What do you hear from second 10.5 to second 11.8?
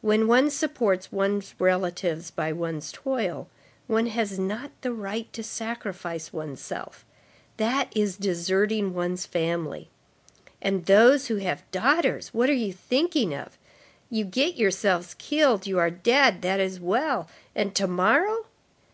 And those who have